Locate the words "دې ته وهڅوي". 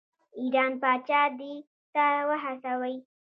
1.39-2.95